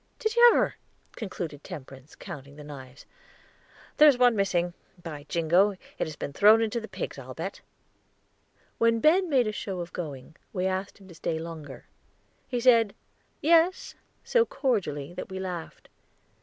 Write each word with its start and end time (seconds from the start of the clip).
Did 0.17 0.35
you 0.35 0.49
ever?" 0.51 0.77
concluded 1.15 1.63
Temperance, 1.63 2.15
counting 2.15 2.55
the 2.55 2.63
knives. 2.63 3.05
"There's 3.97 4.17
one 4.17 4.35
missing. 4.35 4.73
By 5.03 5.27
jingo! 5.29 5.73
it 5.73 6.07
has 6.07 6.15
been 6.15 6.33
thrown 6.33 6.67
to 6.67 6.81
the 6.81 6.87
pigs, 6.87 7.19
I'll 7.19 7.35
bet." 7.35 7.61
When 8.79 8.99
Ben 8.99 9.29
made 9.29 9.45
a 9.45 9.51
show 9.51 9.79
of 9.79 9.93
going, 9.93 10.37
we 10.53 10.65
asked 10.65 10.97
him 10.97 11.07
to 11.09 11.13
stay 11.13 11.37
longer. 11.37 11.85
He 12.47 12.59
said 12.59 12.95
"Yes," 13.41 13.93
so 14.23 14.43
cordially, 14.43 15.13
that 15.13 15.29
we 15.29 15.39
laughed. 15.39 15.87